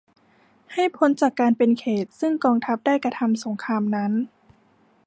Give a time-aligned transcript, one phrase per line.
[0.73, 4.11] ให้พ้นจากการเป็นเขตต์ซึ่งกองทัพได้กระทำสงครามนั้น